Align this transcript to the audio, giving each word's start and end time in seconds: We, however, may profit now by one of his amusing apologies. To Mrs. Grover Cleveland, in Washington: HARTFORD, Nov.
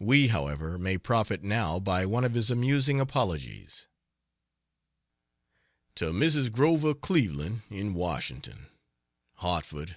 We, 0.00 0.26
however, 0.26 0.76
may 0.76 0.98
profit 0.98 1.44
now 1.44 1.78
by 1.78 2.04
one 2.04 2.24
of 2.24 2.34
his 2.34 2.50
amusing 2.50 2.98
apologies. 2.98 3.86
To 5.94 6.06
Mrs. 6.10 6.50
Grover 6.50 6.94
Cleveland, 6.94 7.60
in 7.70 7.94
Washington: 7.94 8.66
HARTFORD, 9.34 9.90
Nov. 9.90 9.96